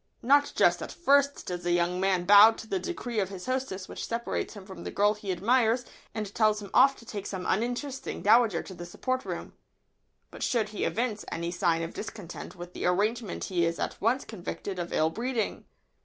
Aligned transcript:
Not 0.23 0.51
just 0.55 0.81
at 0.81 0.91
first 0.91 1.45
does 1.45 1.63
a 1.63 1.71
young 1.71 1.99
man 1.99 2.25
bow 2.25 2.53
to 2.53 2.65
the 2.65 2.79
decree 2.79 3.19
of 3.19 3.29
his 3.29 3.45
hostess 3.45 3.87
which 3.87 4.07
separates 4.07 4.55
him 4.55 4.65
from 4.65 4.83
the 4.83 4.89
girl 4.89 5.13
he 5.13 5.31
admires 5.31 5.85
and 6.15 6.33
tells 6.33 6.59
him 6.59 6.71
off 6.73 6.95
to 6.95 7.05
take 7.05 7.27
some 7.27 7.45
uninteresting 7.47 8.23
dowager 8.23 8.63
to 8.63 8.73
the 8.73 8.87
supper 8.87 9.19
room. 9.23 9.53
But 10.31 10.41
should 10.41 10.69
he 10.69 10.85
evince 10.85 11.23
any 11.31 11.51
sign 11.51 11.83
of 11.83 11.93
discontent 11.93 12.55
with 12.55 12.73
the 12.73 12.87
arrangement 12.87 13.43
he 13.43 13.63
is 13.63 13.77
at 13.77 14.01
once 14.01 14.25
convicted 14.25 14.79
of 14.79 14.91
ill 14.91 15.11
breeding. 15.11 15.65